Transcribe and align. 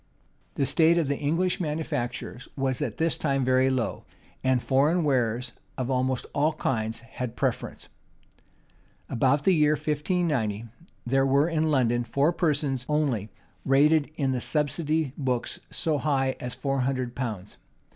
The 0.55 0.65
state 0.65 0.97
of 0.97 1.07
the 1.07 1.17
English 1.19 1.59
manufactures 1.59 2.47
was 2.55 2.81
at 2.81 2.97
this 2.97 3.19
time 3.19 3.45
very 3.45 3.69
low; 3.69 4.03
and 4.43 4.59
foreign 4.59 5.03
wares 5.03 5.51
of 5.77 5.91
almost 5.91 6.25
all 6.33 6.53
kinds 6.53 7.01
had 7.01 7.29
the 7.29 7.35
preference.[*] 7.35 7.87
About 9.09 9.43
the 9.43 9.53
year 9.53 9.73
1590, 9.73 10.65
there 11.05 11.23
were 11.23 11.47
in 11.47 11.69
London 11.69 12.03
four 12.03 12.33
persons 12.33 12.83
only 12.89 13.29
rated 13.63 14.09
in 14.15 14.31
the 14.31 14.41
subsidy 14.41 15.13
books 15.19 15.59
so 15.69 15.99
high 15.99 16.35
as 16.39 16.55
four 16.55 16.79
hundred 16.79 17.13
pounds. 17.13 17.57